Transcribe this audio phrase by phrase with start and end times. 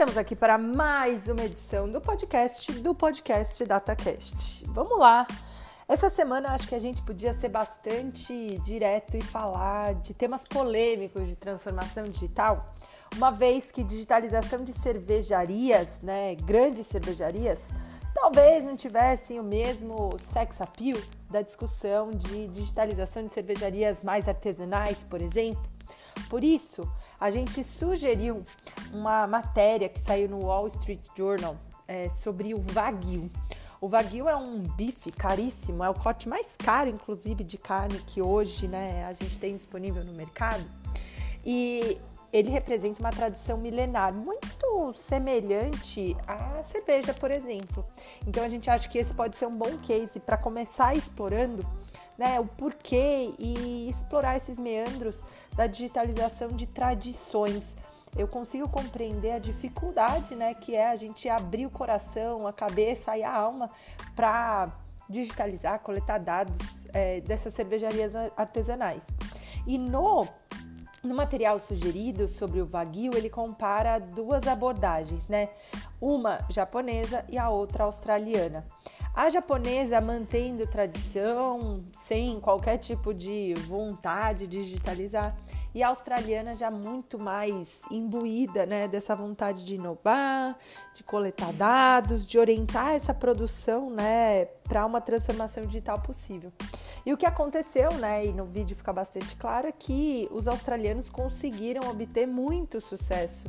[0.00, 4.64] Estamos aqui para mais uma edição do podcast do podcast DataCast.
[4.68, 5.26] Vamos lá.
[5.86, 11.28] Essa semana acho que a gente podia ser bastante direto e falar de temas polêmicos
[11.28, 12.74] de transformação digital,
[13.14, 17.60] uma vez que digitalização de cervejarias, né, grandes cervejarias,
[18.14, 20.98] talvez não tivessem o mesmo sex appeal
[21.28, 25.62] da discussão de digitalização de cervejarias mais artesanais, por exemplo.
[26.30, 28.42] Por isso, a gente sugeriu
[28.94, 31.56] uma matéria que saiu no Wall Street Journal
[31.86, 33.30] é, sobre o Wagyu.
[33.80, 38.22] O Wagyu é um bife caríssimo, é o corte mais caro, inclusive, de carne que
[38.22, 40.64] hoje né, a gente tem disponível no mercado.
[41.44, 41.98] E
[42.32, 47.84] ele representa uma tradição milenar, muito semelhante à cerveja, por exemplo.
[48.26, 51.62] Então a gente acha que esse pode ser um bom case para começar explorando
[52.20, 55.24] né, o porquê e explorar esses meandros
[55.56, 57.74] da digitalização de tradições.
[58.14, 63.16] Eu consigo compreender a dificuldade né, que é a gente abrir o coração, a cabeça
[63.16, 63.70] e a alma
[64.14, 64.68] para
[65.08, 69.06] digitalizar, coletar dados é, dessas cervejarias artesanais.
[69.66, 70.28] E no
[71.02, 75.48] no material sugerido sobre o Wagyu, ele compara duas abordagens, né?
[75.98, 78.66] Uma japonesa e a outra australiana.
[79.12, 85.36] A japonesa mantendo tradição, sem qualquer tipo de vontade de digitalizar,
[85.74, 90.56] e a australiana já muito mais imbuída né, dessa vontade de inovar,
[90.94, 96.52] de coletar dados, de orientar essa produção né, para uma transformação digital possível.
[97.04, 101.08] E o que aconteceu, né, e no vídeo fica bastante claro, é que os australianos
[101.08, 103.48] conseguiram obter muito sucesso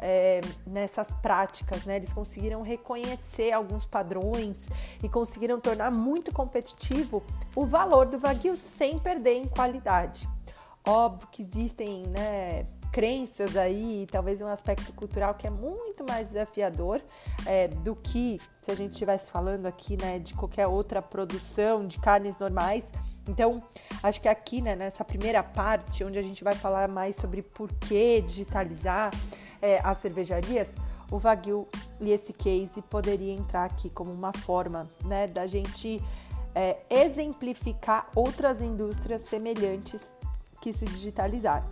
[0.00, 1.96] é, nessas práticas, né?
[1.96, 4.68] Eles conseguiram reconhecer alguns padrões
[5.02, 7.22] e conseguiram tornar muito competitivo
[7.54, 10.26] o valor do Wagyu sem perder em qualidade.
[10.90, 17.00] Óbvio que existem, né, crenças aí, talvez um aspecto cultural que é muito mais desafiador
[17.46, 22.00] é, do que se a gente estivesse falando aqui, né, de qualquer outra produção de
[22.00, 22.92] carnes normais.
[23.28, 23.62] Então,
[24.02, 27.72] acho que aqui, né, nessa primeira parte, onde a gente vai falar mais sobre por
[27.74, 29.12] que digitalizar
[29.62, 30.74] é, as cervejarias,
[31.08, 31.68] o Wagyu
[32.00, 36.02] e esse case poderia entrar aqui como uma forma, né, da gente
[36.52, 40.18] é, exemplificar outras indústrias semelhantes
[40.60, 41.66] que se digitalizaram.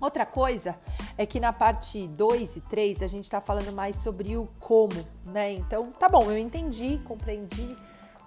[0.00, 0.76] Outra coisa
[1.16, 5.06] é que na parte 2 e 3 a gente está falando mais sobre o como,
[5.24, 5.52] né?
[5.52, 7.76] Então, tá bom, eu entendi, compreendi,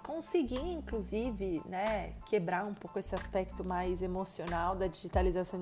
[0.06, 5.60] consegui inclusive, né, quebrar um pouco esse aspecto mais emocional da digitalização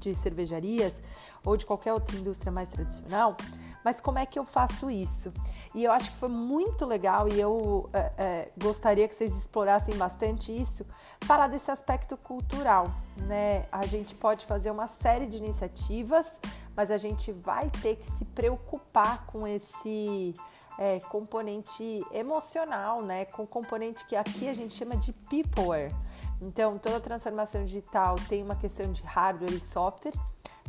[0.00, 1.02] de cervejarias
[1.44, 3.36] ou de qualquer outra indústria mais tradicional,
[3.84, 5.30] mas como é que eu faço isso?
[5.74, 9.94] E eu acho que foi muito legal e eu é, é, gostaria que vocês explorassem
[9.94, 10.86] bastante isso,
[11.20, 12.90] falar desse aspecto cultural,
[13.26, 13.66] né?
[13.70, 16.40] A gente pode fazer uma série de iniciativas,
[16.74, 20.32] mas a gente vai ter que se preocupar com esse
[20.78, 23.24] é, componente emocional, né?
[23.26, 25.92] Com componente que aqui a gente chama de peopleware.
[26.40, 30.12] Então, toda transformação digital tem uma questão de hardware e software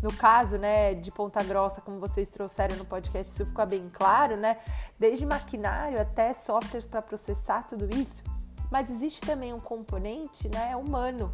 [0.01, 4.37] no caso, né, de Ponta Grossa, como vocês trouxeram no podcast, isso fica bem claro,
[4.37, 4.59] né?
[4.99, 8.23] Desde maquinário até softwares para processar tudo isso.
[8.69, 11.31] Mas existe também um componente, né, humano,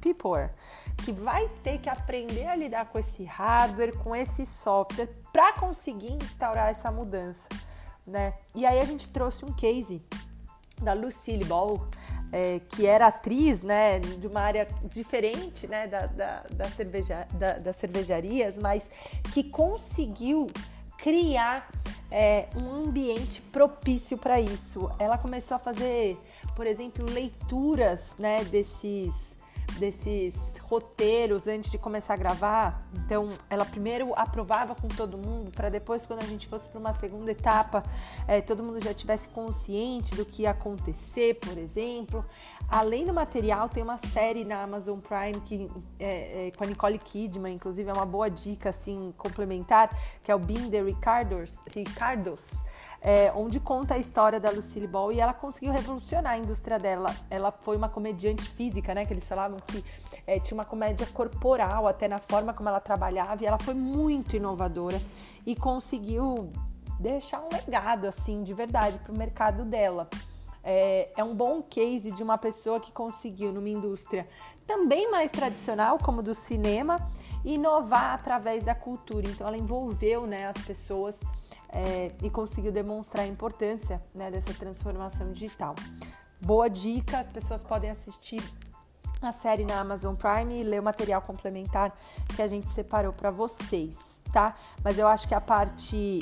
[0.00, 0.48] people,
[0.98, 6.12] que vai ter que aprender a lidar com esse hardware, com esse software, para conseguir
[6.12, 7.48] instaurar essa mudança,
[8.06, 8.34] né?
[8.54, 10.04] E aí a gente trouxe um case
[10.80, 11.86] da Lucille Ball,
[12.32, 17.58] é, que era atriz né, de uma área diferente né, da, da, da, cerveja, da,
[17.58, 18.90] das cervejarias, mas
[19.32, 20.46] que conseguiu
[20.96, 21.68] criar
[22.10, 24.90] é, um ambiente propício para isso.
[24.98, 26.18] Ela começou a fazer,
[26.56, 29.31] por exemplo, leituras né, desses
[29.78, 32.82] desses roteiros antes de começar a gravar.
[32.94, 36.92] Então, ela primeiro aprovava com todo mundo, para depois, quando a gente fosse para uma
[36.94, 37.82] segunda etapa,
[38.26, 42.24] é, todo mundo já tivesse consciente do que ia acontecer, por exemplo.
[42.68, 46.98] Além do material, tem uma série na Amazon Prime que é, é, com a Nicole
[46.98, 49.90] Kidman, inclusive é uma boa dica assim complementar,
[50.22, 51.58] que é o the Ricardos.
[51.76, 52.54] Ricardos
[53.02, 57.14] é, onde conta a história da Lucille Ball e ela conseguiu revolucionar a indústria dela.
[57.28, 59.04] Ela foi uma comediante física, né?
[59.04, 59.84] Que eles falavam que
[60.24, 64.36] é, tinha uma comédia corporal até na forma como ela trabalhava e ela foi muito
[64.36, 65.00] inovadora
[65.44, 66.52] e conseguiu
[67.00, 70.08] deixar um legado assim de verdade para o mercado dela.
[70.64, 74.28] É, é, um bom case de uma pessoa que conseguiu, numa indústria
[74.64, 77.10] também mais tradicional, como do cinema,
[77.44, 79.26] inovar através da cultura.
[79.28, 81.18] Então, ela envolveu né, as pessoas
[81.72, 85.74] é, e conseguiu demonstrar a importância né, dessa transformação digital.
[86.40, 88.42] Boa dica, as pessoas podem assistir
[89.22, 91.96] a série na Amazon Prime e ler o material complementar
[92.34, 94.56] que a gente separou para vocês, tá?
[94.82, 96.18] Mas eu acho que a parte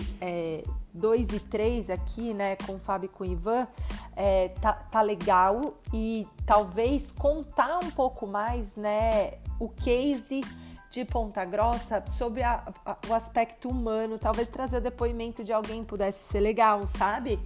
[0.92, 3.66] 2 é, e 3 aqui, né, com o Fábio e com o Ivan,
[4.14, 5.60] é, tá, tá legal
[5.94, 10.42] e talvez contar um pouco mais, né, o case
[10.90, 15.84] de Ponta Grossa sobre a, a, o aspecto humano, talvez trazer o depoimento de alguém
[15.84, 17.38] pudesse ser legal, sabe?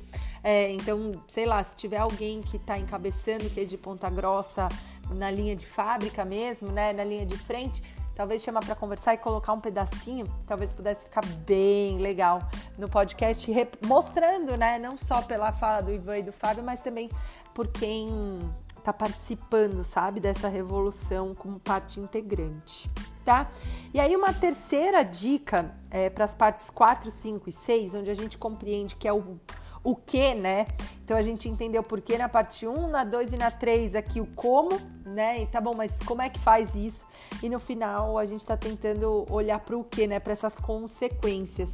[0.43, 4.69] É, então, sei lá, se tiver alguém que está encabeçando que é de Ponta Grossa
[5.11, 7.83] na linha de fábrica mesmo, né, na linha de frente,
[8.15, 12.41] talvez chamar para conversar e colocar um pedacinho, talvez pudesse ficar bem legal
[12.79, 13.51] no podcast,
[13.87, 17.11] mostrando, né, não só pela fala do Ivan e do Fábio, mas também
[17.53, 18.39] por quem
[18.79, 22.91] está participando, sabe, dessa revolução como parte integrante
[23.25, 23.51] tá?
[23.93, 28.15] E aí uma terceira dica é, para as partes 4, 5 e 6, onde a
[28.15, 29.37] gente compreende que é o,
[29.83, 30.67] o que, né?
[31.05, 34.21] Então a gente entendeu por que na parte 1, na 2 e na 3 aqui
[34.21, 35.43] o como, né?
[35.43, 37.07] E tá bom, mas como é que faz isso?
[37.43, 40.19] E no final a gente está tentando olhar para o que, né?
[40.21, 41.71] Para essas consequências.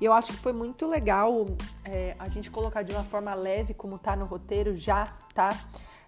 [0.00, 1.46] E eu acho que foi muito legal
[1.84, 5.04] é, a gente colocar de uma forma leve, como tá no roteiro já,
[5.34, 5.50] tá?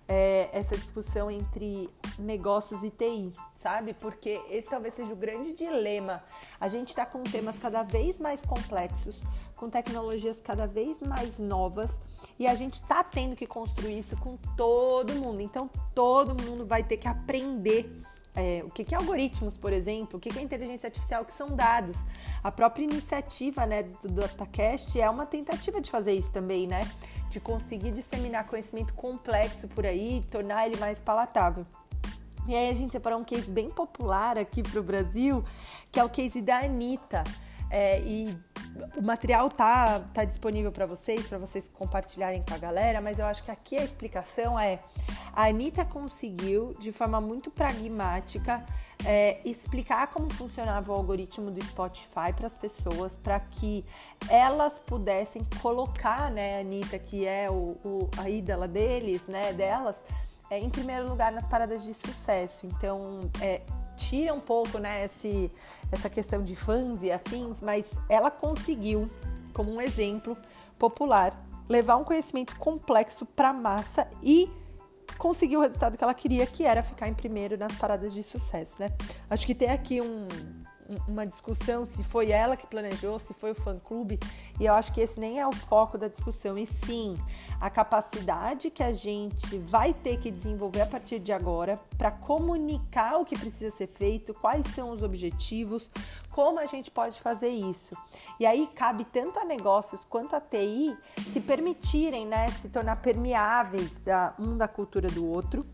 [0.09, 1.89] é, essa discussão entre
[2.19, 3.95] negócios e TI, sabe?
[3.95, 6.23] Porque esse talvez seja o grande dilema.
[6.61, 9.21] A gente está com temas cada vez mais complexos,
[9.57, 11.99] com tecnologias cada vez mais novas
[12.39, 15.41] e a gente está tendo que construir isso com todo mundo.
[15.41, 17.97] Então, todo mundo vai ter que aprender
[18.35, 21.33] é, o que, que é algoritmos, por exemplo, o que, que é inteligência artificial, que
[21.33, 21.97] são dados.
[22.43, 26.81] A própria iniciativa né, do DataCast é uma tentativa de fazer isso também, né?
[27.29, 31.67] De conseguir disseminar conhecimento complexo por aí tornar ele mais palatável.
[32.47, 35.45] E aí a gente separou um case bem popular aqui para o Brasil,
[35.91, 37.23] que é o case da Anitta.
[37.71, 38.37] É, e
[38.99, 43.25] o material tá, tá disponível para vocês, para vocês compartilharem com a galera, mas eu
[43.25, 44.79] acho que aqui a explicação é:
[45.33, 48.63] a Anitta conseguiu, de forma muito pragmática,
[49.07, 53.85] é, explicar como funcionava o algoritmo do Spotify para as pessoas, para que
[54.29, 59.97] elas pudessem colocar, né, a Anitta, que é o, o, a ídola deles, né, delas,
[60.53, 62.67] é, em primeiro lugar nas paradas de sucesso.
[62.67, 63.63] Então, é,
[63.97, 65.51] tira um pouco, né, esse,
[65.91, 69.09] essa questão de fãs e afins, mas ela conseguiu,
[69.55, 70.37] como um exemplo
[70.79, 71.35] popular,
[71.71, 74.51] levar um conhecimento complexo para a massa e
[75.17, 78.75] conseguiu o resultado que ela queria, que era ficar em primeiro nas paradas de sucesso,
[78.79, 78.93] né?
[79.31, 80.29] Acho que tem aqui um,
[81.09, 84.19] uma discussão se foi ela que planejou, se foi o fã-clube,
[84.61, 87.17] e eu acho que esse nem é o foco da discussão, e sim
[87.61, 93.19] a capacidade que a gente vai ter que desenvolver a partir de agora para comunicar
[93.19, 95.91] o que precisa ser feito, quais são os objetivos,
[96.31, 97.97] como a gente pode fazer isso.
[98.41, 100.97] E aí cabe tanto a negócios quanto a TI
[101.31, 105.65] se permitirem, né, se tornar permeáveis da um da cultura do outro,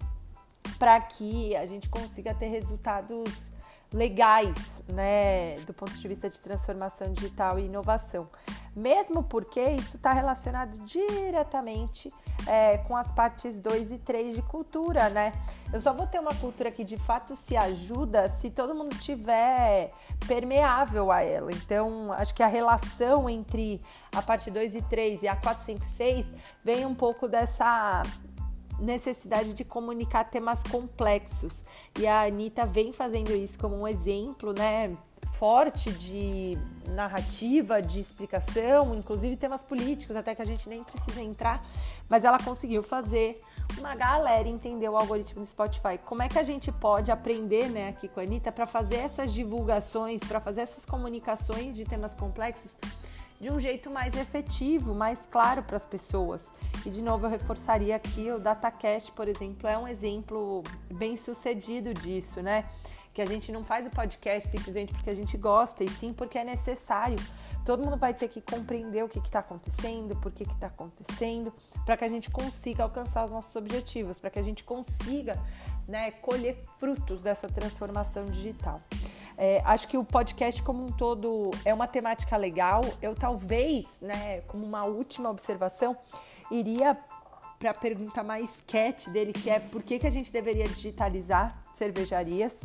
[0.78, 3.47] para que a gente consiga ter resultados
[3.92, 8.28] legais, né, do ponto de vista de transformação digital e inovação.
[8.76, 12.12] Mesmo porque isso está relacionado diretamente
[12.46, 15.32] é, com as partes 2 e 3 de cultura, né?
[15.72, 19.90] Eu só vou ter uma cultura que de fato se ajuda se todo mundo tiver
[20.26, 21.50] permeável a ela.
[21.52, 23.80] Então, acho que a relação entre
[24.14, 26.26] a parte 2 e 3 e a 4, 5, 6
[26.64, 28.02] vem um pouco dessa
[28.78, 31.64] necessidade de comunicar temas complexos.
[31.98, 34.96] E a Anitta vem fazendo isso como um exemplo, né?
[35.32, 36.56] Forte de
[36.86, 41.64] narrativa, de explicação, inclusive temas políticos, até que a gente nem precisa entrar,
[42.08, 43.40] mas ela conseguiu fazer
[43.78, 45.98] uma galera entender o algoritmo do Spotify.
[46.04, 49.32] Como é que a gente pode aprender, né, aqui com a Anitta, para fazer essas
[49.32, 52.74] divulgações, para fazer essas comunicações de temas complexos
[53.40, 56.50] de um jeito mais efetivo, mais claro para as pessoas.
[56.88, 61.92] E de novo eu reforçaria aqui o DataCast, por exemplo, é um exemplo bem sucedido
[61.92, 62.64] disso, né?
[63.12, 66.38] Que a gente não faz o podcast simplesmente porque a gente gosta, e sim porque
[66.38, 67.18] é necessário.
[67.62, 71.52] Todo mundo vai ter que compreender o que está acontecendo, por que está acontecendo,
[71.84, 75.38] para que a gente consiga alcançar os nossos objetivos, para que a gente consiga
[75.86, 78.80] né, colher frutos dessa transformação digital.
[79.36, 82.80] É, acho que o podcast como um todo é uma temática legal.
[83.02, 85.94] Eu talvez, né, como uma última observação,
[86.50, 86.96] iria
[87.58, 91.60] para a pergunta mais cat dele, que é por que, que a gente deveria digitalizar
[91.72, 92.56] cervejarias?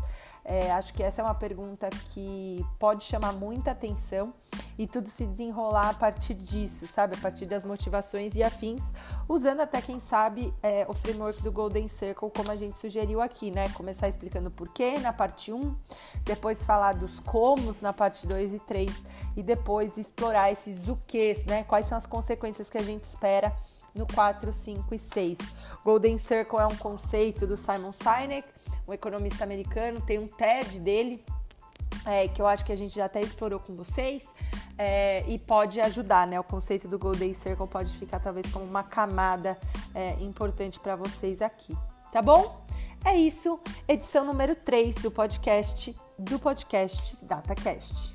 [0.45, 4.33] É, acho que essa é uma pergunta que pode chamar muita atenção
[4.77, 7.15] e tudo se desenrolar a partir disso, sabe?
[7.15, 8.91] A partir das motivações e afins,
[9.29, 13.51] usando até, quem sabe, é, o framework do Golden Circle, como a gente sugeriu aqui,
[13.51, 13.69] né?
[13.69, 15.75] Começar explicando o porquê na parte 1,
[16.25, 19.03] depois falar dos comos na parte 2 e 3
[19.37, 21.63] e depois explorar esses o quês, né?
[21.63, 23.55] Quais são as consequências que a gente espera
[23.93, 25.37] no 4, 5 e 6.
[25.83, 28.47] Golden Circle é um conceito do Simon Sinek,
[28.87, 31.23] um economista americano, tem um TED dele,
[32.05, 34.27] é, que eu acho que a gente já até explorou com vocês,
[34.77, 36.39] é, e pode ajudar, né?
[36.39, 39.57] O conceito do Golden Circle pode ficar talvez como uma camada
[39.93, 41.77] é, importante para vocês aqui,
[42.11, 42.63] tá bom?
[43.05, 48.12] É isso, edição número 3 do podcast do podcast DataCast.